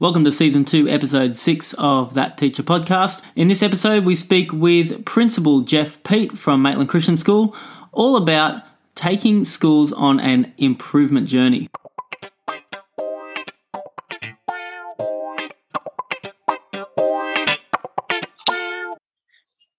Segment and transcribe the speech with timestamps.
[0.00, 3.22] Welcome to season two, episode six of That Teacher podcast.
[3.36, 7.54] In this episode, we speak with Principal Geoff Peet from Maitland Christian School
[7.92, 8.64] all about
[8.96, 11.68] taking schools on an improvement journey.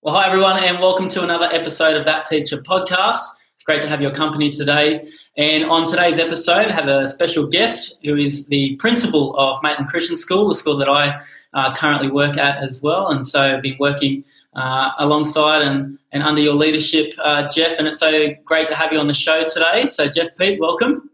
[0.02, 3.26] Well, hi everyone, and welcome to another episode of That Teacher podcast
[3.66, 5.04] great to have your company today.
[5.38, 9.90] And on today's episode, I have a special guest who is the principal of Maitland
[9.90, 11.20] Christian School, the school that I
[11.54, 13.10] uh, currently work at as well.
[13.10, 14.24] And so I've been working
[14.56, 17.80] uh, alongside and, and under your leadership, uh, Geoff.
[17.80, 19.88] And it's so great to have you on the show today.
[19.88, 21.10] So, Geoff Peet, welcome.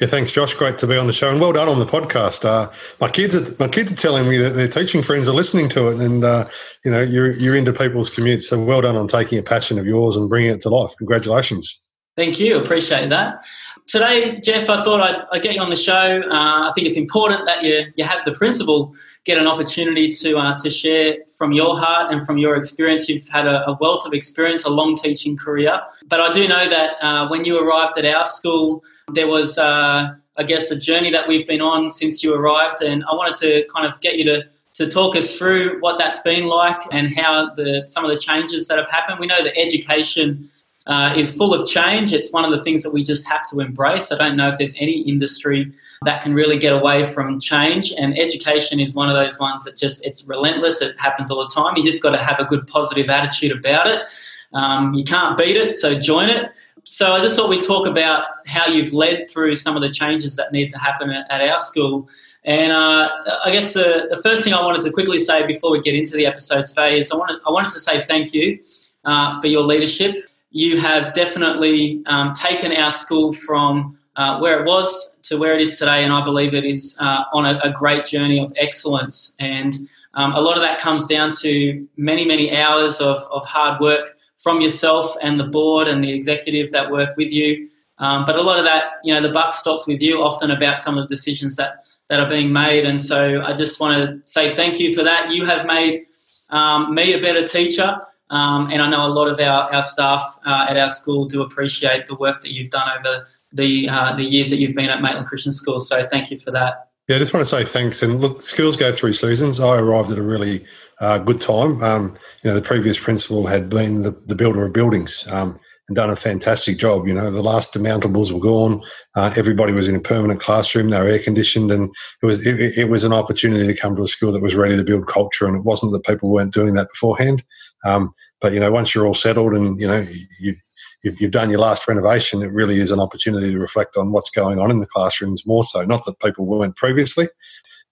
[0.00, 0.54] Yeah, thanks, Josh.
[0.54, 2.44] Great to be on the show, and well done on the podcast.
[2.44, 5.68] Uh, my kids, are, my kids are telling me that their teaching friends are listening
[5.70, 6.46] to it, and uh,
[6.84, 8.42] you know, you're you're into people's commutes.
[8.42, 10.92] So well done on taking a passion of yours and bringing it to life.
[10.98, 11.80] Congratulations.
[12.18, 12.58] Thank you.
[12.58, 13.44] Appreciate that.
[13.86, 16.20] Today, Geoff, I thought I'd, I'd get you on the show.
[16.28, 20.36] Uh, I think it's important that you, you have the principal get an opportunity to,
[20.36, 23.08] uh, to share from your heart and from your experience.
[23.08, 25.80] You've had a, a wealth of experience, a long teaching career.
[26.08, 28.82] But I do know that uh, when you arrived at our school,
[29.12, 32.82] there was, uh, I guess, a journey that we've been on since you arrived.
[32.82, 34.42] And I wanted to kind of get you to
[34.74, 38.68] to talk us through what that's been like and how the some of the changes
[38.68, 39.18] that have happened.
[39.18, 40.48] We know that education
[40.88, 42.12] uh, is full of change.
[42.12, 44.10] It's one of the things that we just have to embrace.
[44.10, 45.70] I don't know if there's any industry
[46.02, 49.76] that can really get away from change, and education is one of those ones that
[49.76, 50.80] just it's relentless.
[50.80, 51.76] It happens all the time.
[51.76, 54.10] You just got to have a good positive attitude about it.
[54.54, 56.50] Um, you can't beat it, so join it.
[56.84, 60.36] So I just thought we'd talk about how you've led through some of the changes
[60.36, 62.08] that need to happen at, at our school.
[62.44, 63.10] And uh,
[63.44, 66.16] I guess the, the, first thing I wanted to quickly say before we get into
[66.16, 68.58] the episode today is I wanted, I wanted to say thank you
[69.04, 70.16] uh, for your leadership
[70.50, 75.60] you have definitely um, taken our school from uh, where it was to where it
[75.60, 79.36] is today, and I believe it is uh, on a, a, great journey of excellence.
[79.38, 79.74] And
[80.14, 84.16] um, a lot of that comes down to many, many hours of, of hard work
[84.38, 87.68] from yourself and the board and the executives that work with you.
[87.98, 90.80] Um, but a lot of that, you know, the buck stops with you often about
[90.80, 92.86] some of the decisions that, that are being made.
[92.86, 95.32] And so I just want to say thank you for that.
[95.32, 96.06] You have made
[96.50, 98.00] um, me a better teacher.
[98.30, 101.42] Um, and I know a lot of our, our staff uh, at our school do
[101.42, 105.00] appreciate the work that you've done over the uh, the years that you've been at
[105.00, 105.80] Maitland Christian School.
[105.80, 106.88] So thank you for that.
[107.08, 108.02] Yeah, I just want to say thanks.
[108.02, 109.60] And look, schools go through seasons.
[109.60, 110.66] I arrived at a really
[111.00, 111.82] uh, good time.
[111.82, 115.96] Um, you know, the previous principal had been the, the builder of buildings um, and
[115.96, 117.06] done a fantastic job.
[117.06, 118.82] You know, the last demountables were gone.
[119.14, 120.90] Uh, everybody was in a permanent classroom.
[120.90, 121.90] They were air conditioned, and
[122.22, 124.76] it was it, it, was an opportunity to come to a school that was ready
[124.76, 125.46] to build culture.
[125.46, 127.42] And it wasn't that people weren't doing that beforehand.
[127.86, 130.06] Um, but you know, once you're all settled and you know
[130.38, 130.54] you,
[131.02, 134.30] you've, you've done your last renovation, it really is an opportunity to reflect on what's
[134.30, 135.84] going on in the classrooms more so.
[135.84, 137.26] Not that people weren't previously,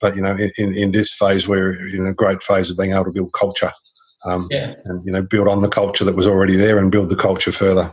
[0.00, 3.06] but you know, in, in this phase, we're in a great phase of being able
[3.06, 3.72] to build culture,
[4.26, 4.74] um, yeah.
[4.84, 7.52] and you know, build on the culture that was already there and build the culture
[7.52, 7.92] further.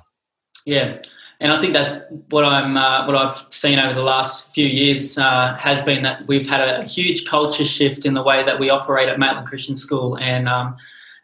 [0.65, 0.97] Yeah,
[1.39, 1.91] and I think that's
[2.29, 6.25] what I'm uh, what I've seen over the last few years uh, has been that
[6.27, 9.75] we've had a, huge culture shift in the way that we operate at Maitland Christian
[9.75, 10.75] School, and um,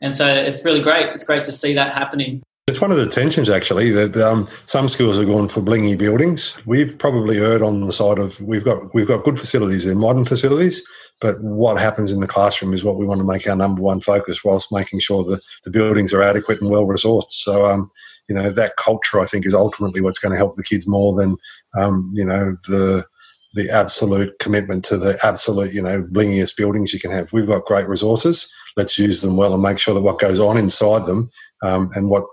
[0.02, 1.08] and so it's really great.
[1.08, 2.44] It's great to see that happening.
[2.68, 6.62] It's one of the tensions actually that um, some schools are going for blingy buildings.
[6.68, 10.26] We've probably erred on the side of we've got we've got good facilities, they're modern
[10.26, 10.84] facilities,
[11.22, 14.00] but what happens in the classroom is what we want to make our number one
[14.00, 17.32] focus, whilst making sure that the buildings are adequate and well resourced.
[17.32, 17.92] So, um,
[18.28, 21.16] you know, that culture I think is ultimately what's going to help the kids more
[21.16, 21.36] than
[21.78, 23.06] um, you know the
[23.54, 27.34] the absolute commitment to the absolute, you know, blingiest buildings you can have.
[27.34, 28.54] We've got great resources.
[28.78, 31.32] Let's use them well and make sure that what goes on inside them
[31.64, 32.26] um, and what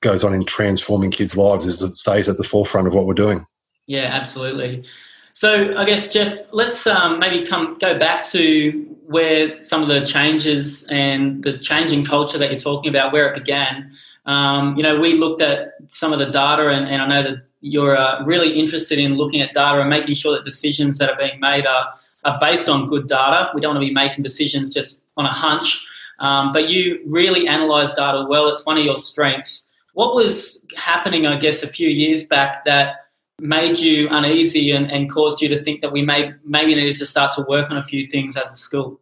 [0.00, 3.14] goes on in transforming kids' lives is it stays at the forefront of what we're
[3.14, 3.44] doing.
[3.86, 4.84] Yeah, absolutely.
[5.32, 10.04] So I guess Geoff, let's um, maybe come go back to where some of the
[10.04, 13.90] changes and the changing culture that you're talking about, where it began.
[14.26, 17.42] Um, you know, we looked at some of the data, and, and I know that
[17.60, 21.16] you're uh, really interested in looking at data and making sure that decisions that are
[21.16, 21.92] being made are,
[22.24, 23.50] are based on good data.
[23.54, 25.84] We don't want to be making decisions just on a hunch,
[26.20, 28.48] um, but you really analyze data well.
[28.48, 29.70] It's one of your strengths.
[29.94, 32.99] What was happening, I guess, a few years back that
[33.40, 37.06] made you uneasy and, and caused you to think that we may maybe needed to
[37.06, 39.00] start to work on a few things as a school?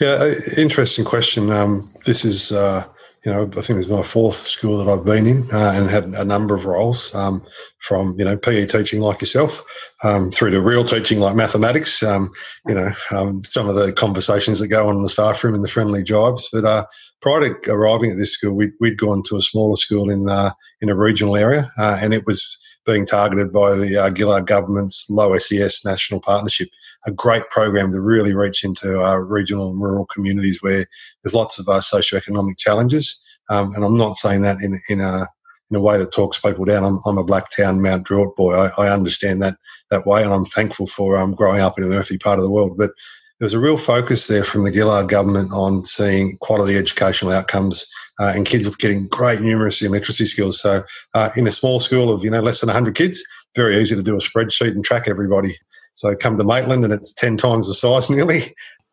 [0.00, 1.50] Yeah, interesting question.
[1.50, 2.86] Um, this is uh,
[3.26, 6.04] you know, I think it's my fourth school that I've been in uh, and had
[6.14, 7.44] a number of roles um,
[7.78, 9.64] from, you know, PE teaching like yourself
[10.04, 12.30] um, through to real teaching like mathematics, um,
[12.66, 15.64] you know, um, some of the conversations that go on in the staff room and
[15.64, 16.48] the friendly jibes.
[16.52, 16.86] But uh,
[17.20, 20.52] prior to arriving at this school, we'd, we'd gone to a smaller school in, uh,
[20.80, 25.10] in a regional area uh, and it was being targeted by the uh, Gillard government's
[25.10, 26.68] Low SES National Partnership,
[27.06, 30.86] a great program to really reach into our regional and rural communities where
[31.22, 33.20] there's lots of uh, socioeconomic challenges.
[33.50, 35.26] Um, and I'm not saying that in, in a
[35.70, 36.84] in a way that talks people down.
[36.84, 38.54] I'm, I'm a Blacktown Mount Druitt boy.
[38.54, 39.56] I, I, understand that
[39.90, 42.50] that way, and I'm thankful for um, growing up in an earthy part of the
[42.50, 42.78] world.
[42.78, 42.92] But
[43.40, 47.86] there's a real focus there from the Gillard government on seeing quality educational outcomes
[48.20, 50.60] uh, and kids are getting great numeracy and literacy skills.
[50.60, 50.82] So
[51.14, 53.24] uh, in a small school of you know less than 100 kids,
[53.54, 55.56] very easy to do a spreadsheet and track everybody.
[55.94, 58.40] So come to Maitland and it's 10 times the size nearly,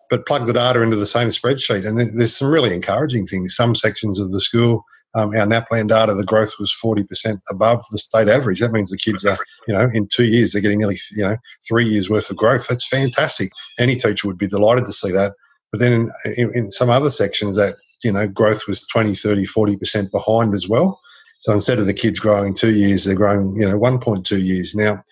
[0.10, 1.86] but plug the data into the same spreadsheet.
[1.86, 3.56] And there's some really encouraging things.
[3.56, 4.86] Some sections of the school
[5.16, 8.60] um, our NAPLAN data, the growth was 40% above the state average.
[8.60, 9.38] That means the kids are,
[9.68, 11.38] you know, in two years, they're getting nearly, you know,
[11.68, 12.68] three years worth of growth.
[12.68, 13.52] That's fantastic.
[13.78, 15.34] Any teacher would be delighted to see that.
[15.72, 19.46] But then in, in, in some other sections, that, you know, growth was 20, 30,
[19.46, 21.00] 40% behind as well.
[21.40, 24.74] So instead of the kids growing two years, they're growing, you know, 1.2 years.
[24.76, 25.04] Now,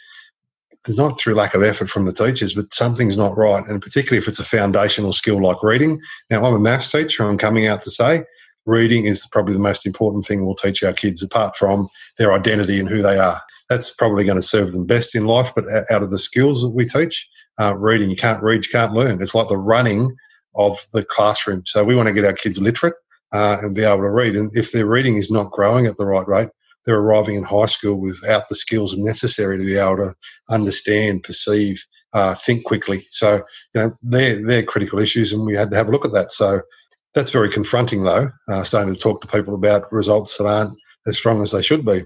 [0.87, 3.65] it's not through lack of effort from the teachers, but something's not right.
[3.67, 5.99] And particularly if it's a foundational skill like reading.
[6.29, 7.23] Now, I'm a maths teacher.
[7.23, 8.23] I'm coming out to say
[8.65, 11.87] reading is probably the most important thing we'll teach our kids apart from
[12.17, 13.41] their identity and who they are.
[13.69, 16.69] That's probably going to serve them best in life, but out of the skills that
[16.69, 17.27] we teach,
[17.59, 19.21] uh, reading, you can't read, you can't learn.
[19.21, 20.15] It's like the running
[20.55, 21.63] of the classroom.
[21.65, 22.95] So we want to get our kids literate
[23.31, 24.35] uh, and be able to read.
[24.35, 26.49] And if their reading is not growing at the right rate,
[26.85, 30.13] they're arriving in high school without the skills necessary to be able to
[30.49, 31.83] understand, perceive,
[32.13, 33.01] uh, think quickly.
[33.11, 33.41] So,
[33.73, 36.31] you know, they're, they're critical issues and we had to have a look at that.
[36.31, 36.61] So
[37.13, 40.77] that's very confronting, though, uh, starting to talk to people about results that aren't
[41.07, 42.03] as strong as they should be.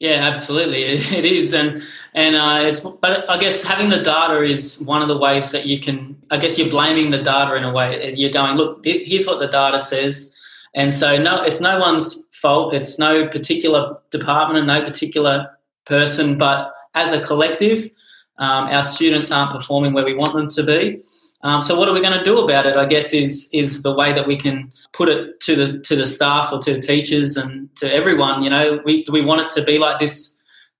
[0.00, 1.82] Yeah, absolutely, it is, and
[2.14, 2.80] and uh, it's.
[2.80, 6.16] But I guess having the data is one of the ways that you can.
[6.30, 8.12] I guess you're blaming the data in a way.
[8.14, 10.30] You're going, look, here's what the data says,
[10.74, 12.74] and so no, it's no one's fault.
[12.74, 15.56] It's no particular department and no particular
[15.86, 17.90] person, but as a collective,
[18.38, 21.02] um, our students aren't performing where we want them to be.
[21.44, 22.76] Um, so what are we going to do about it?
[22.76, 26.06] I guess is is the way that we can put it to the to the
[26.06, 28.42] staff or to the teachers and to everyone.
[28.42, 30.36] You know, we we want it to be like this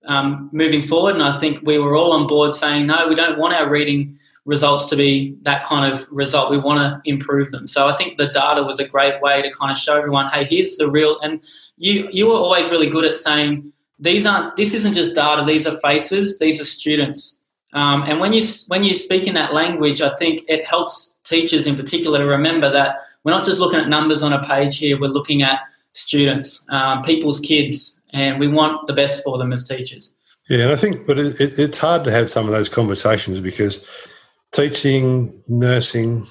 [0.07, 3.39] um, moving forward, and I think we were all on board saying no, we don't
[3.39, 6.51] want our reading results to be that kind of result.
[6.51, 7.67] We want to improve them.
[7.67, 10.45] So I think the data was a great way to kind of show everyone, hey,
[10.45, 11.19] here's the real.
[11.21, 11.43] And
[11.77, 14.57] you you were always really good at saying these aren't.
[14.57, 15.45] This isn't just data.
[15.45, 16.39] These are faces.
[16.39, 17.44] These are students.
[17.75, 21.67] Um, and when you when you speak in that language, I think it helps teachers
[21.67, 24.99] in particular to remember that we're not just looking at numbers on a page here.
[24.99, 25.61] We're looking at
[25.93, 30.15] students, um, people's kids, and we want the best for them as teachers.
[30.49, 33.41] Yeah, and I think, but it, it, it's hard to have some of those conversations
[33.41, 34.09] because
[34.53, 36.27] teaching, nursing,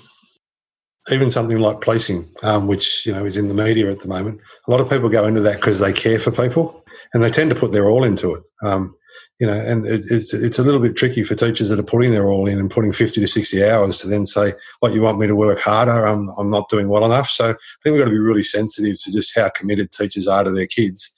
[1.12, 4.40] even something like policing, um, which you know is in the media at the moment,
[4.68, 7.50] a lot of people go into that because they care for people, and they tend
[7.50, 8.44] to put their all into it.
[8.62, 8.96] Um,
[9.44, 12.14] you know, and it, it's it's a little bit tricky for teachers that are putting
[12.14, 15.20] their all in and putting 50 to 60 hours to then say, "What you want
[15.20, 16.08] me to work harder?
[16.08, 18.96] I'm I'm not doing well enough." So I think we've got to be really sensitive
[19.02, 21.14] to just how committed teachers are to their kids.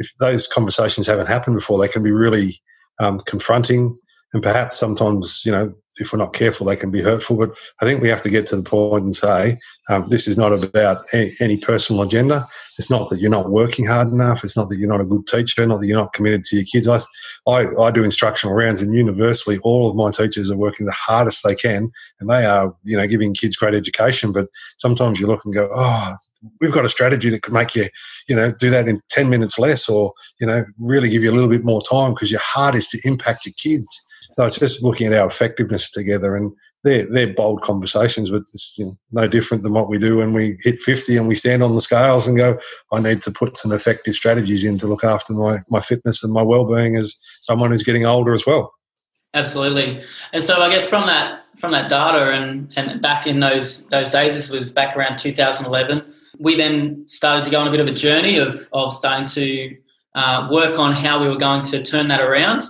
[0.00, 2.60] If those conversations haven't happened before, they can be really
[2.98, 3.96] um, confronting,
[4.34, 7.36] and perhaps sometimes, you know, if we're not careful, they can be hurtful.
[7.36, 9.58] But I think we have to get to the point and say,
[9.88, 12.46] um, this is not about any, any, personal agenda.
[12.78, 14.44] It's not that you're not working hard enough.
[14.44, 16.66] It's not that you're not a good teacher, not that you're not committed to your
[16.66, 16.86] kids.
[16.86, 17.00] I,
[17.50, 21.42] I, I do instructional rounds, and universally, all of my teachers are working the hardest
[21.42, 21.90] they can,
[22.20, 24.32] and they are, you know, giving kids great education.
[24.32, 26.14] But sometimes you look and go, oh,
[26.60, 27.86] we've got a strategy that could make you,
[28.28, 31.34] you know, do that in 10 minutes less or, you know, really give you a
[31.34, 34.04] little bit more time because your heart is to impact your kids.
[34.32, 36.52] So it's just looking at our effectiveness together, and
[36.84, 40.32] they're they're bold conversations, but it's you know, no different than what we do when
[40.32, 42.58] we hit fifty and we stand on the scales and go,
[42.92, 46.32] I need to put some effective strategies in to look after my my fitness and
[46.32, 48.72] my well being as someone who's getting older as well.
[49.34, 53.86] Absolutely, and so I guess from that from that data and and back in those
[53.88, 56.02] those days, this was back around 2011.
[56.38, 59.76] We then started to go on a bit of a journey of of starting to
[60.14, 62.62] uh, work on how we were going to turn that around.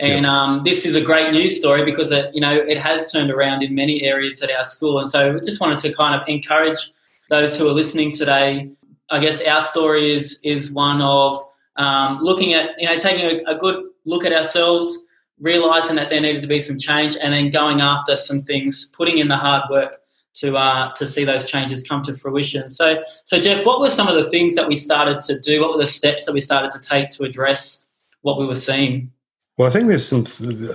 [0.00, 3.30] And um, this is a great news story because it, you know it has turned
[3.30, 4.98] around in many areas at our school.
[4.98, 6.92] And so we just wanted to kind of encourage
[7.28, 8.70] those who are listening today.
[9.10, 11.36] I guess our story is is one of
[11.76, 14.98] um, looking at you know taking a, a, good look at ourselves,
[15.38, 19.18] realizing that there needed to be some change, and then going after some things, putting
[19.18, 19.98] in the hard work
[20.34, 22.68] to uh, to see those changes come to fruition.
[22.68, 25.60] So so Geoff, what were some of the things that we started to do?
[25.60, 27.86] What were the steps that we started to take to address
[28.22, 29.12] what we were seeing?
[29.56, 30.24] Well, I think there's some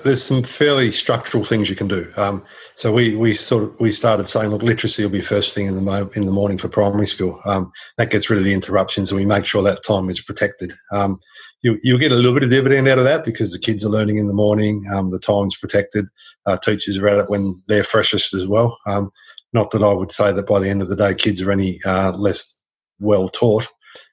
[0.05, 2.09] there's some fairly structural things you can do.
[2.15, 2.45] Um,
[2.75, 5.75] so we we sort of we started saying, look, literacy will be first thing in
[5.75, 7.41] the mo- in the morning for primary school.
[7.43, 10.71] Um, that gets rid of the interruptions, and we make sure that time is protected.
[10.93, 11.19] Um,
[11.62, 13.89] you you'll get a little bit of dividend out of that because the kids are
[13.89, 14.86] learning in the morning.
[14.93, 16.05] Um, the time's protected.
[16.45, 18.77] Uh, teachers are at it when they're freshest as well.
[18.88, 19.12] Um,
[19.51, 21.79] not that I would say that by the end of the day, kids are any
[21.86, 22.57] uh, less
[23.01, 23.67] well taught,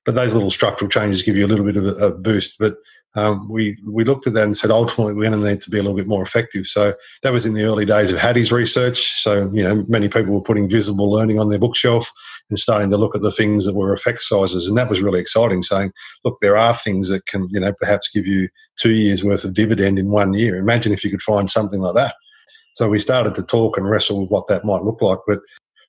[0.05, 2.57] but those little structural changes give you a little bit of a, a boost.
[2.59, 2.75] But
[3.17, 5.79] um, we we looked at that and said ultimately we're going to need to be
[5.79, 6.67] a little bit more effective.
[6.67, 6.93] So
[7.23, 9.23] that was in the early days of Hattie's research.
[9.23, 12.11] So you know many people were putting visible learning on their bookshelf
[12.51, 15.21] and starting to look at the things that were effect sizes, and that was really
[15.21, 15.63] exciting.
[15.63, 15.93] Saying,
[16.25, 19.55] look, there are things that can you know perhaps give you two years worth of
[19.55, 20.57] dividend in one year.
[20.57, 22.15] Imagine if you could find something like that.
[22.75, 25.41] So we started to talk and wrestle with what that might look like, but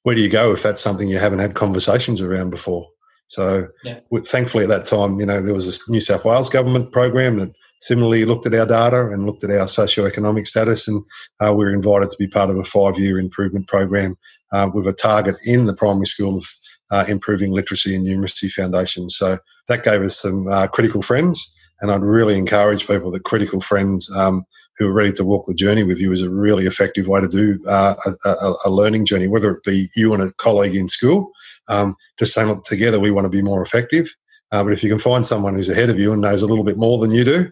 [0.03, 2.87] where do you go if that's something you haven't had conversations around before?
[3.27, 3.99] So, yeah.
[4.25, 7.53] thankfully, at that time, you know, there was a New South Wales government program that
[7.79, 11.03] similarly looked at our data and looked at our socioeconomic status, and
[11.39, 14.17] uh, we were invited to be part of a five-year improvement program
[14.51, 16.45] uh, with a target in the primary school of
[16.91, 19.17] uh, improving literacy and numeracy foundations.
[19.17, 23.61] So that gave us some uh, critical friends, and I'd really encourage people that critical
[23.61, 24.09] friends.
[24.15, 24.45] Um,
[24.79, 27.27] who are ready to walk the journey with you is a really effective way to
[27.27, 30.87] do uh, a, a, a learning journey, whether it be you and a colleague in
[30.87, 31.31] school
[31.67, 34.15] um, just saying, look, together we want to be more effective.
[34.51, 36.63] Uh, but if you can find someone who's ahead of you and knows a little
[36.63, 37.51] bit more than you do,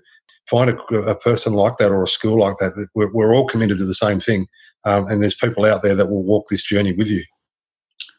[0.50, 2.88] find a, a person like that or a school like that.
[2.96, 4.48] We're, we're all committed to the same thing.
[4.86, 7.24] Um, and there's people out there that will walk this journey with you.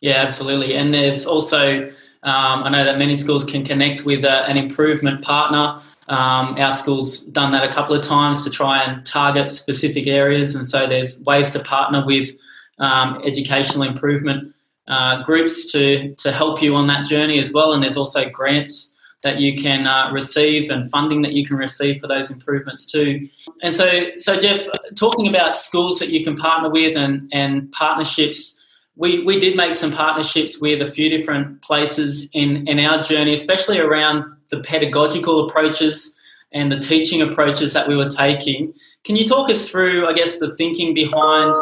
[0.01, 0.75] Yeah, absolutely.
[0.75, 1.87] And there's also,
[2.23, 5.81] um, I know that many schools can connect with a, an improvement partner.
[6.09, 10.55] Um, our school's done that a couple of times to try and target specific areas.
[10.55, 12.37] And so there's ways to partner with
[12.79, 14.55] um, educational improvement
[14.89, 17.73] uh, groups to to help you on that journey as well.
[17.73, 22.01] And there's also grants that you can uh, receive and funding that you can receive
[22.01, 23.29] for those improvements too.
[23.63, 28.63] And so, so Geoff, talking about schools that you can partner with and and partnerships.
[28.99, 33.35] We, we did make some partnerships with a few different places in, in our journey,
[33.35, 36.17] especially around the pedagogical approaches
[36.53, 38.73] and the teaching approaches that we were taking.
[39.05, 41.55] Can you talk us through, I guess, the thinking behind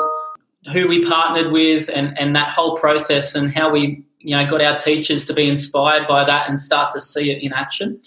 [0.72, 4.62] who we partnered with and, and that whole process and how we you know got
[4.62, 8.00] our teachers to be inspired by that and start to see it in action.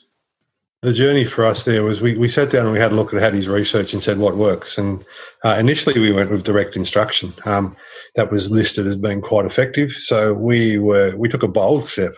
[0.83, 3.13] The journey for us there was we, we sat down and we had a look
[3.13, 4.77] at Hattie's research and said what works?
[4.77, 5.03] And
[5.43, 7.33] uh, initially we went with direct instruction.
[7.45, 7.75] Um,
[8.15, 9.91] that was listed as being quite effective.
[9.91, 12.11] So we were we took a bold step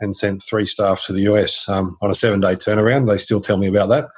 [0.00, 3.08] and sent three staff to the US um, on a seven day turnaround.
[3.08, 4.08] They still tell me about that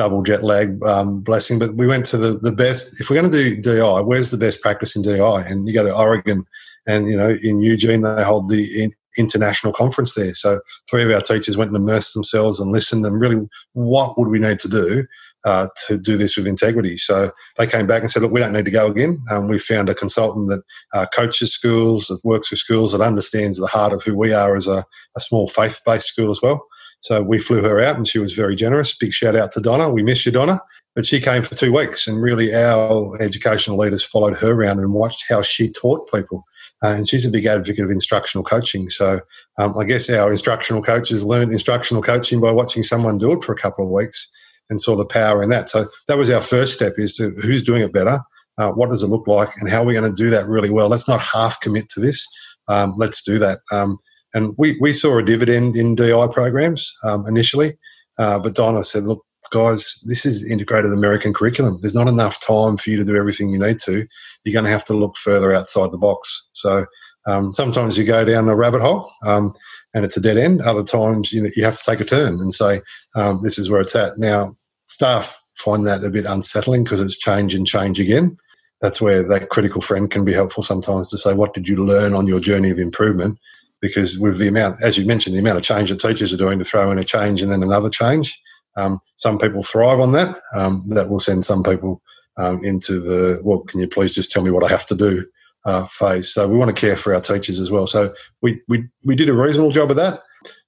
[0.00, 1.58] double jet lag um, blessing.
[1.58, 2.98] But we went to the, the best.
[3.00, 5.42] If we're going to do DI, where's the best practice in DI?
[5.46, 6.46] And you go to Oregon,
[6.88, 10.32] and you know in Eugene they hold the in, international conference there.
[10.32, 13.04] So three of our teachers went and immersed themselves and listened.
[13.04, 15.04] And really, what would we need to do
[15.44, 16.96] uh, to do this with integrity?
[16.96, 19.22] So they came back and said, look, we don't need to go again.
[19.30, 20.62] Um, we found a consultant that
[20.94, 24.56] uh, coaches schools, that works with schools, that understands the heart of who we are
[24.56, 24.82] as a,
[25.14, 26.66] a small faith-based school as well.
[27.00, 28.96] So we flew her out and she was very generous.
[28.96, 29.90] Big shout out to Donna.
[29.90, 30.60] We miss you, Donna.
[30.94, 34.92] But she came for two weeks and really our educational leaders followed her around and
[34.92, 36.44] watched how she taught people.
[36.82, 38.88] Uh, and she's a big advocate of instructional coaching.
[38.90, 39.20] So
[39.58, 43.52] um, I guess our instructional coaches learned instructional coaching by watching someone do it for
[43.52, 44.28] a couple of weeks
[44.68, 45.68] and saw the power in that.
[45.68, 48.20] So that was our first step is to who's doing it better?
[48.58, 49.48] Uh, what does it look like?
[49.58, 50.88] And how are we going to do that really well?
[50.88, 52.26] Let's not half commit to this.
[52.68, 53.60] Um, let's do that.
[53.70, 53.98] Um,
[54.34, 57.76] and we, we saw a dividend in DI programs um, initially,
[58.18, 61.78] uh, but Donna said, look, guys, this is integrated American curriculum.
[61.80, 64.06] There's not enough time for you to do everything you need to.
[64.44, 66.48] You're going to have to look further outside the box.
[66.52, 66.86] So
[67.26, 69.54] um, sometimes you go down a rabbit hole um,
[69.94, 70.62] and it's a dead end.
[70.62, 72.80] Other times you, you have to take a turn and say,
[73.14, 74.18] um, this is where it's at.
[74.18, 74.56] Now,
[74.86, 78.36] staff find that a bit unsettling because it's change and change again.
[78.80, 82.14] That's where that critical friend can be helpful sometimes to say, what did you learn
[82.14, 83.38] on your journey of improvement?
[83.80, 86.58] Because with the amount, as you mentioned, the amount of change that teachers are doing
[86.58, 88.40] to throw in a change and then another change,
[88.76, 90.40] um, some people thrive on that.
[90.54, 92.02] Um, that will send some people
[92.36, 95.26] um, into the, well, can you please just tell me what I have to do
[95.64, 96.32] uh, phase.
[96.32, 97.86] So we want to care for our teachers as well.
[97.86, 100.22] So we, we, we did a reasonable job of that,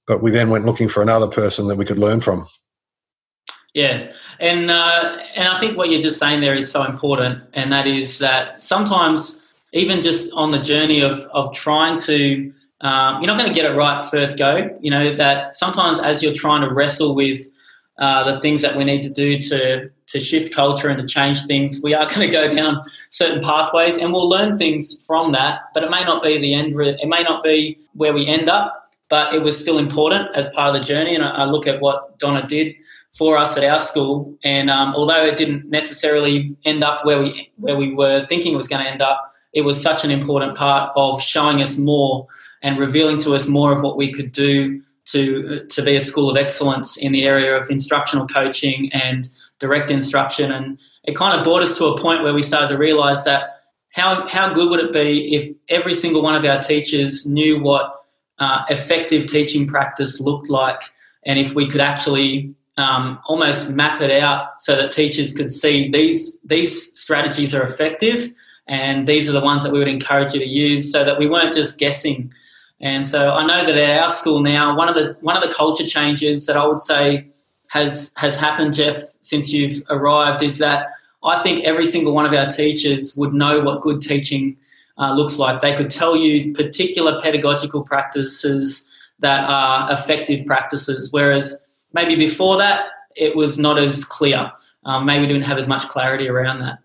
[0.07, 2.45] but we then went looking for another person that we could learn from.
[3.73, 7.71] Yeah, and uh, and I think what you're just saying there is so important, and
[7.71, 9.41] that is that sometimes
[9.71, 12.53] even just on the journey of of trying to
[12.83, 14.69] um, you're not going to get it right first go.
[14.81, 17.39] You know that sometimes as you're trying to wrestle with
[17.97, 21.45] uh, the things that we need to do to to shift culture and to change
[21.45, 25.61] things, we are going to go down certain pathways, and we'll learn things from that.
[25.73, 26.79] But it may not be the end.
[26.79, 30.75] It may not be where we end up, but it was still important as part
[30.75, 31.15] of the journey.
[31.15, 32.75] And I, I look at what Donna did
[33.17, 34.35] for us at our school.
[34.43, 38.57] And um, although it didn't necessarily end up where we where we were thinking it
[38.57, 42.27] was going to end up, it was such an important part of showing us more
[42.63, 46.29] and revealing to us more of what we could do to to be a school
[46.29, 49.27] of excellence in the area of instructional coaching and
[49.59, 50.51] direct instruction.
[50.51, 53.59] And it kind of brought us to a point where we started to realise that
[53.91, 58.05] how how good would it be if every single one of our teachers knew what
[58.39, 60.81] uh, effective teaching practice looked like,
[61.25, 65.89] and if we could actually um, almost map it out so that teachers could see
[65.91, 68.31] these these strategies are effective
[68.67, 71.27] and these are the ones that we would encourage you to use so that we
[71.27, 72.33] weren't just guessing
[72.83, 75.53] and so I know that at our school now one of the one of the
[75.53, 77.25] culture changes that I would say
[77.69, 80.89] has has happened Geoff since you've arrived is that
[81.23, 84.57] I think every single one of our teachers would know what good teaching
[84.99, 88.87] uh, looks like they could tell you particular pedagogical practices
[89.19, 94.51] that are effective practices whereas maybe before that it was not as clear.
[94.85, 96.79] Um, maybe didn't have as much clarity around that.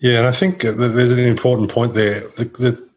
[0.00, 2.20] Yeah, and I think there's an important point there.
[2.36, 2.87] The, the,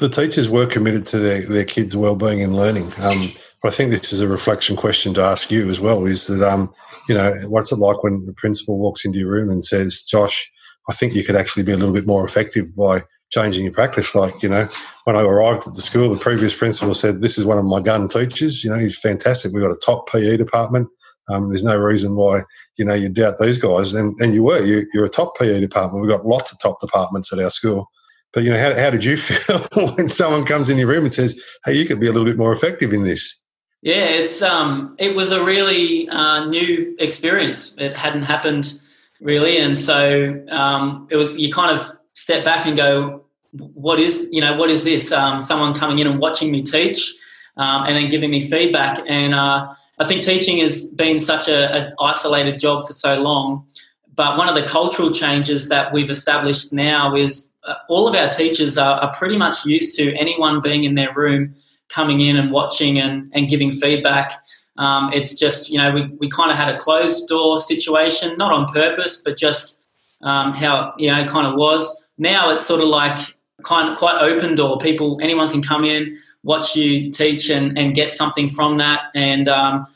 [0.00, 2.92] the teachers were committed to their, their kids' well-being and learning.
[3.00, 3.30] Um,
[3.64, 6.06] I think this is a reflection question to ask you as well.
[6.06, 6.72] Is that um,
[7.08, 10.50] you know what's it like when the principal walks into your room and says, "Josh,
[10.88, 14.14] I think you could actually be a little bit more effective by changing your practice.
[14.14, 14.68] Like, you know,
[15.04, 17.80] when I arrived at the school, the previous principal said, This is one of my
[17.80, 18.62] gun teachers.
[18.64, 19.52] You know, he's fantastic.
[19.52, 20.88] We've got a top PE department.
[21.28, 22.42] Um, there's no reason why,
[22.76, 23.94] you know, you doubt these guys.
[23.94, 26.02] And, and you were, you, you're a top PE department.
[26.02, 27.88] We've got lots of top departments at our school.
[28.32, 29.58] But, you know, how, how did you feel
[29.94, 32.36] when someone comes in your room and says, Hey, you could be a little bit
[32.36, 33.40] more effective in this?
[33.82, 37.74] Yeah, it's um, it was a really uh, new experience.
[37.78, 38.78] It hadn't happened
[39.22, 41.32] really, and so um, it was.
[41.32, 45.12] You kind of step back and go, what is you know what is this?
[45.12, 47.14] Um, someone coming in and watching me teach,
[47.56, 49.00] um, and then giving me feedback.
[49.08, 53.66] And uh, I think teaching has been such an isolated job for so long.
[54.14, 57.48] But one of the cultural changes that we've established now is
[57.88, 61.54] all of our teachers are, are pretty much used to anyone being in their room,
[61.88, 64.32] coming in and watching and, and giving feedback.
[64.76, 68.52] Um, it's just, you know, we, we kind of had a closed door situation, not
[68.52, 69.80] on purpose, but just
[70.22, 72.08] um, how, you know, it kind of was.
[72.18, 73.18] Now it's sort of like
[73.64, 74.78] kind of quite open door.
[74.78, 79.00] People, anyone can come in, watch you teach, and, and get something from that.
[79.14, 79.86] And um,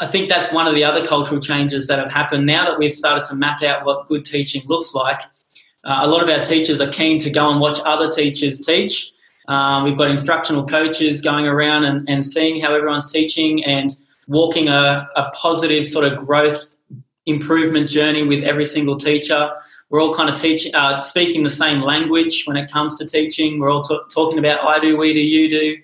[0.00, 2.92] I think that's one of the other cultural changes that have happened now that we've
[2.92, 5.20] started to map out what good teaching looks like.
[5.84, 9.12] Uh, a lot of our teachers are keen to go and watch other teachers teach.
[9.48, 13.94] Um, we've got instructional coaches going around and, and seeing how everyone's teaching and
[14.28, 16.76] walking a, a positive sort of growth
[17.26, 19.50] improvement journey with every single teacher.
[19.90, 23.58] We're all kind of teach, uh, speaking the same language when it comes to teaching.
[23.58, 25.76] We're all t- talking about I do, we do, you do,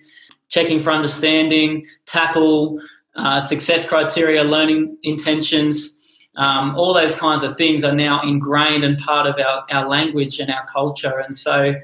[0.49, 2.81] checking for understanding, TAPPLE,
[3.17, 5.98] uh, success criteria, learning intentions.
[6.39, 10.39] Um, all those kinds of things are now ingrained and part of our, our language
[10.39, 11.19] and our culture.
[11.19, 11.75] And so,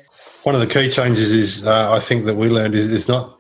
[0.45, 3.37] one of the key changes is uh, I think that we learned is, is not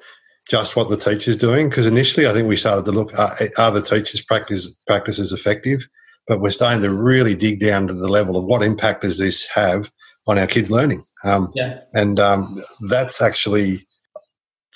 [0.48, 3.70] just what the teacher's doing because initially I think we started to look uh, are
[3.70, 5.87] the teachers' practice practices effective
[6.27, 9.46] but we're starting to really dig down to the level of what impact does this
[9.48, 9.90] have
[10.27, 11.03] on our kids' learning.
[11.22, 11.81] Um, yeah.
[11.92, 13.87] And um, that's actually,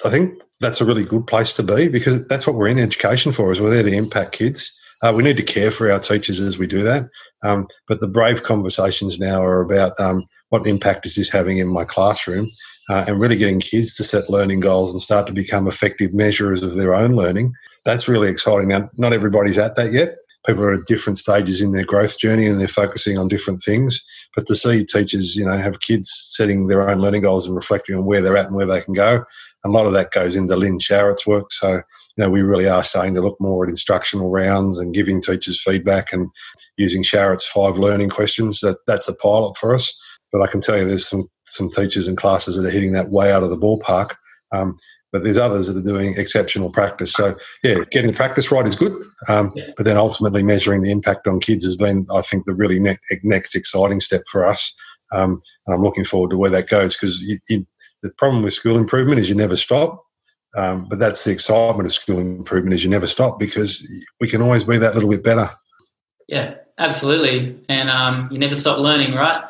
[0.05, 3.33] I think that's a really good place to be because that's what we're in education
[3.33, 4.78] for is we're there to impact kids.
[5.03, 7.09] Uh, we need to care for our teachers as we do that.
[7.43, 11.69] Um, but the brave conversations now are about um, what impact is this having in
[11.69, 12.51] my classroom
[12.91, 16.63] uh, and really getting kids to set learning goals and start to become effective measurers
[16.63, 17.53] of their own learning.
[17.85, 18.69] That's really exciting.
[18.69, 22.47] Now, not everybody's at that yet people are at different stages in their growth journey
[22.47, 24.03] and they're focusing on different things.
[24.35, 27.97] But to see teachers, you know, have kids setting their own learning goals and reflecting
[27.97, 29.25] on where they're at and where they can go,
[29.65, 31.51] a lot of that goes into Lyn Sharratt's work.
[31.51, 31.83] So,
[32.25, 36.13] know, we really are starting to look more at instructional rounds and giving teachers feedback
[36.13, 36.29] and
[36.77, 38.61] using Sharratt's five learning questions.
[38.61, 39.97] That that's a pilot for us.
[40.33, 43.11] But I can tell you, there's some some teachers and classes that are hitting that
[43.11, 44.15] way out of the ballpark.
[44.53, 44.77] Um,
[45.13, 47.13] but there's others that are doing exceptional practice.
[47.15, 48.93] So yeah, getting the practice right is good,
[49.29, 49.71] um, yeah.
[49.77, 52.99] but then ultimately measuring the impact on kids has been, I think, the really ne-
[53.23, 54.75] next exciting step for us.
[55.13, 57.21] Um, and I'm looking forward to where that goes because
[58.03, 60.05] the problem with school improvement is you never stop.
[60.59, 63.87] Um, but that's the excitement of school improvement is you never stop because
[64.21, 65.49] we can always be that little bit better.
[66.27, 69.45] Yeah, absolutely, and um, you never stop learning, right?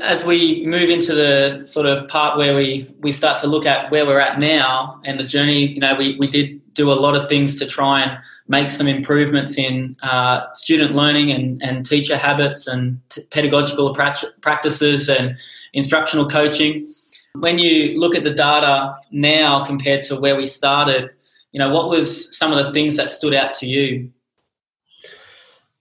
[0.00, 3.90] As we move into the sort of part where we, we start to look at
[3.92, 7.16] where we're at now and the journey, you know, we, we did do a lot
[7.16, 12.16] of things to try and make some improvements in uh, student learning and, and teacher
[12.18, 13.94] habits and t- pedagogical
[14.42, 15.38] practices and
[15.72, 16.92] instructional coaching.
[17.40, 21.10] When you look at the data now compared to where we started,
[21.52, 24.10] you know, what was some of the things that stood out to you?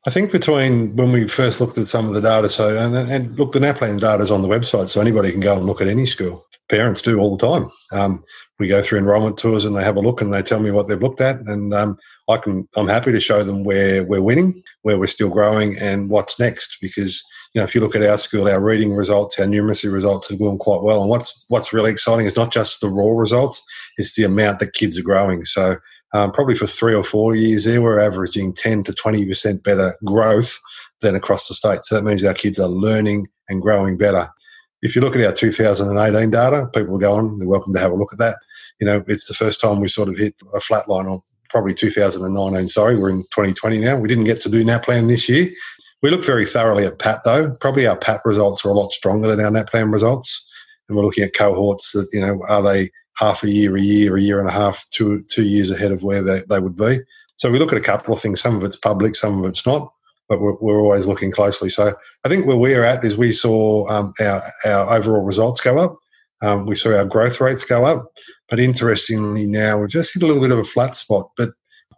[0.07, 3.37] I think between when we first looked at some of the data, so and, and
[3.39, 5.87] look, the NAPLAN data is on the website, so anybody can go and look at
[5.87, 6.45] any school.
[6.69, 7.69] Parents do all the time.
[7.93, 8.23] Um,
[8.59, 10.87] we go through enrolment tours and they have a look and they tell me what
[10.87, 11.97] they've looked at, and um,
[12.27, 16.09] I can I'm happy to show them where we're winning, where we're still growing, and
[16.09, 16.77] what's next.
[16.81, 17.23] Because
[17.53, 20.39] you know, if you look at our school, our reading results, our numeracy results have
[20.39, 21.01] gone quite well.
[21.01, 23.61] And what's what's really exciting is not just the raw results;
[23.97, 25.45] it's the amount that kids are growing.
[25.45, 25.75] So
[26.15, 30.59] um, probably for three or four years there, we're averaging 10 to 20% better growth
[31.01, 31.83] than across the state.
[31.83, 34.29] So that means our kids are learning and growing better.
[34.81, 37.95] If you look at our 2018 data, people go on, they're welcome to have a
[37.95, 38.37] look at that.
[38.79, 41.73] You know, it's the first time we sort of hit a flat line, or probably
[41.73, 43.97] 2019, sorry, we're in 2020 now.
[43.99, 45.49] We didn't get to do NAPLAN this year.
[46.01, 47.55] We look very thoroughly at PAT though.
[47.61, 50.47] Probably our PAT results are a lot stronger than our NAPLAN results.
[50.87, 54.17] And we're looking at cohorts that, you know, are they half a year, a year,
[54.17, 56.99] a year and a half, two two years ahead of where they, they would be.
[57.37, 58.41] So we look at a couple of things.
[58.41, 59.91] Some of it's public, some of it's not,
[60.27, 61.69] but we're, we're always looking closely.
[61.69, 65.77] So I think where we're at is we saw um, our, our overall results go
[65.77, 65.97] up.
[66.41, 68.07] Um, we saw our growth rates go up.
[68.49, 71.31] But interestingly, now we've just hit a little bit of a flat spot.
[71.37, 71.49] But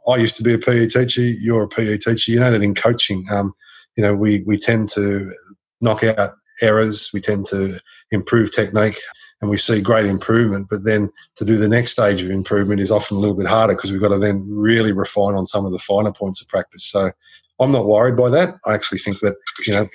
[0.08, 1.22] I used to be a PE teacher.
[1.22, 2.32] You're a PE teacher.
[2.32, 3.54] You know that in coaching, um,
[3.96, 5.34] you know, we, we tend to
[5.82, 7.10] knock out errors.
[7.14, 7.80] We tend to
[8.12, 8.98] improve technique
[9.42, 10.68] and we see great improvement.
[10.70, 13.74] But then to do the next stage of improvement is often a little bit harder
[13.74, 16.90] because we've got to then really refine on some of the finer points of practice.
[16.90, 17.12] So
[17.60, 18.56] I'm not worried by that.
[18.66, 19.88] I actually think that you know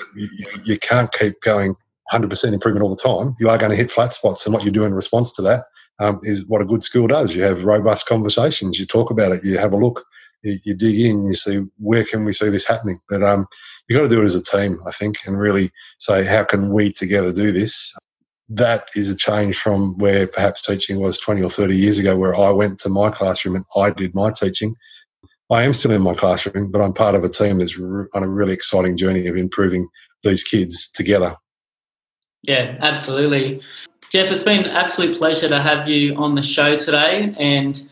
[0.65, 1.75] you, can't keep going
[2.13, 3.35] 100% improvement all the time.
[3.39, 5.65] You are going to hit flat spots, and what you do in response to that
[5.99, 7.35] um, is what a good school does.
[7.35, 8.79] You have robust conversations.
[8.79, 9.45] You talk about it.
[9.45, 10.05] You have a look.
[10.43, 11.27] You, you dig in.
[11.27, 13.01] You see where can we see this happening.
[13.09, 13.47] But um,
[13.89, 16.71] you got to do it as a team, I think, and really say how can
[16.71, 17.95] we together do this
[18.55, 22.37] that is a change from where perhaps teaching was 20 or 30 years ago, where
[22.37, 24.75] I went to my classroom and I did my teaching.
[25.53, 28.29] I am still in my classroom, but I'm part of a team that's on a
[28.29, 29.89] really exciting journey of improving
[30.23, 31.37] these kids together.
[32.43, 33.61] Yeah, absolutely.
[34.11, 37.35] Geoff, it's been an absolute pleasure to have you on the show today.
[37.39, 37.83] And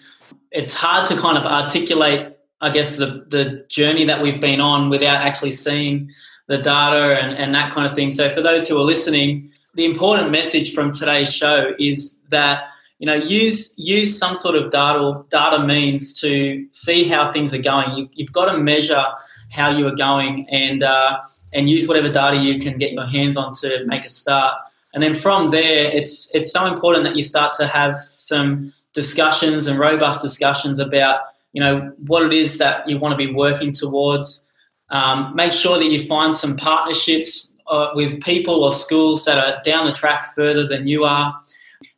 [0.51, 4.91] it's hard to kind of articulate, I guess, the, the journey that we've been on
[4.91, 6.11] without actually seeing
[6.49, 8.11] the data and, and that kind of thing.
[8.11, 12.65] So, for those who are listening, the important message from today's show is that
[13.01, 17.63] you know use use some sort of data data means to see how things are
[17.63, 17.97] going.
[18.15, 19.03] You, have got to measure
[19.51, 21.19] how you are going and uh,
[21.55, 24.55] and use whatever data you can get your hands on to make a start.
[24.93, 29.67] And then from there, it's it's so important that you start to have some discussions
[29.67, 31.21] and robust discussions about
[31.55, 34.47] you know what it is that you want to be working towards.
[34.91, 39.63] Um, make sure that you find some partnerships uh, with people or schools that are
[39.63, 41.35] down the track further than you are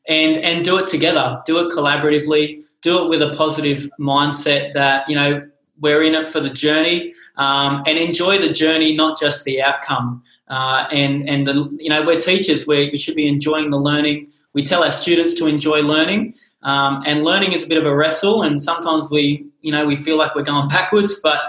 [0.08, 1.42] and and do it together.
[1.46, 2.64] Do it collaboratively.
[2.80, 5.46] Do it with a positive mindset that you know
[5.80, 10.22] we're in it for the journey um, and enjoy the journey not just the outcome.
[10.48, 12.66] Uh, and and the you know we're teachers.
[12.66, 14.28] We we should be enjoying the learning.
[14.52, 17.94] We tell our students to enjoy learning um, and learning is a bit of a
[17.94, 21.40] wrestle and sometimes we you know we feel like we're going backwards but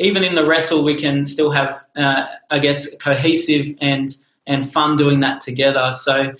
[0.00, 4.08] even in the wrestle, we can still have, uh, I guess, cohesive and
[4.46, 5.92] and fun doing that together.
[5.92, 6.32] So,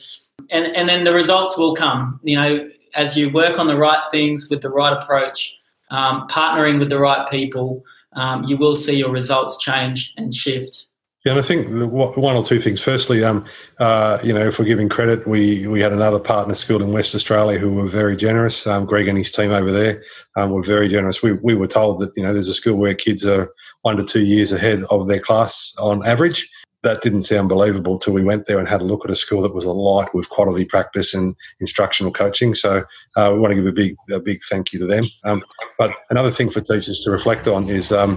[0.51, 2.21] and and then the results will come.
[2.23, 5.57] You know, as you work on the right things with the right approach,
[5.91, 10.87] um, partnering with the right people, um, you will see your results change and shift.
[11.25, 12.81] Yeah, and I think one or two things.
[12.81, 13.45] Firstly, um,
[13.79, 17.15] uh, you know, if we're giving credit, we we had another partner school in West
[17.15, 18.67] Australia who were very generous.
[18.67, 20.03] Um, Greg and his team over there
[20.37, 21.23] um, were very generous.
[21.23, 24.05] We we were told that you know there's a school where kids are one to
[24.05, 26.49] two years ahead of their class on average.
[26.83, 29.43] That didn't sound believable till we went there and had a look at a school
[29.43, 32.55] that was alight with quality practice and instructional coaching.
[32.55, 32.83] So
[33.17, 35.05] uh, we want to give a big a big thank you to them.
[35.25, 35.45] Um,
[35.79, 38.17] but another thing for teachers to reflect on is um,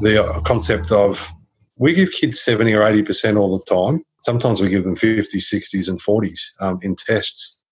[0.00, 1.30] the concept of
[1.76, 4.04] we give kids 70 or 80% all the time.
[4.20, 7.62] Sometimes we give them 50s, 60s, and 40s um, in tests.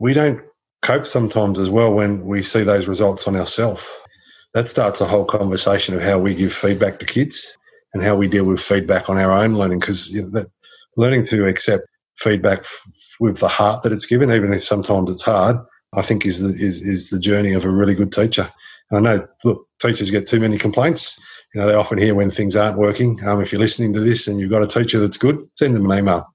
[0.00, 0.40] We don't
[0.82, 3.88] cope sometimes as well when we see those results on ourselves.
[4.54, 7.56] That starts a whole conversation of how we give feedback to kids
[7.94, 10.44] and how we deal with feedback on our own learning because you know,
[10.96, 11.82] learning to accept
[12.16, 12.86] feedback f-
[13.20, 15.56] with the heart that it's given, even if sometimes it's hard,
[15.94, 18.52] I think is the, is, is the journey of a really good teacher.
[18.90, 21.18] And I know, look, teachers get too many complaints
[21.54, 23.18] you know, they often hear when things aren't working.
[23.24, 25.88] Um, if you're listening to this and you've got a teacher that's good, send them
[25.88, 26.26] an email.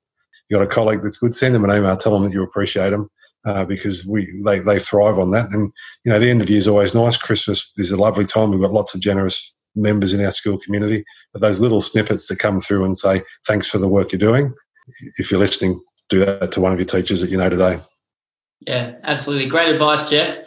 [0.48, 1.96] You've got a colleague that's good, send them an email.
[1.98, 3.10] Tell them that you appreciate them
[3.46, 5.52] uh, because we they, they thrive on that.
[5.52, 5.72] And
[6.06, 7.18] you know, the end of year is always nice.
[7.18, 8.52] Christmas is a lovely time.
[8.52, 11.04] We've got lots of generous members in our school community.
[11.34, 14.54] But those little snippets that come through and say thanks for the work you're doing.
[15.18, 17.80] If you're listening, do that to one of your teachers that you know today.
[18.62, 19.48] Yeah, absolutely.
[19.48, 20.38] Great advice, Geoff.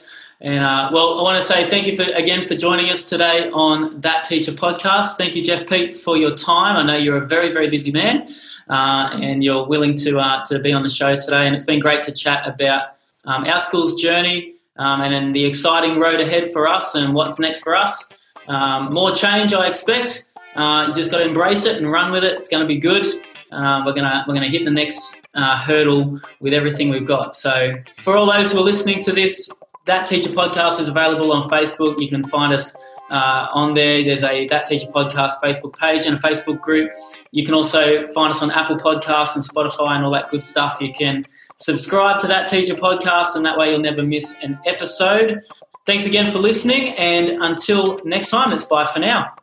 [0.41, 3.49] And uh, well, I want to say thank you for, again for joining us today
[3.51, 5.17] on That Teacher podcast.
[5.17, 6.77] Thank you, Geoff Peet, for your time.
[6.77, 8.29] I know you're a very, very busy man,
[8.69, 11.47] uh, and you're willing to uh, to be on the show today.
[11.47, 15.45] And it's been great to chat about um, our school's journey um, and then the
[15.45, 18.13] exciting road ahead for us and what's next for us.
[18.53, 20.27] Um, more change, I expect.
[20.55, 22.35] Uh, you just got to embrace it and run with it.
[22.35, 23.07] It's going to be good.
[23.51, 27.37] Uh, we're gonna we're gonna hit the next uh, hurdle with everything we've got.
[27.37, 29.51] So for all those who are listening to this,
[29.85, 32.01] that teacher podcast is available on Facebook.
[32.01, 32.75] You can find us
[33.11, 34.03] uh, on there.
[34.03, 36.91] There's a That Teacher Podcast Facebook page and a Facebook group.
[37.31, 40.79] You can also find us on Apple Podcasts and Spotify and all that good stuff.
[40.81, 45.43] You can subscribe to That Teacher Podcast, and that way you'll never miss an episode.
[45.85, 49.35] Thanks again for listening, and until next time, it's bye for now.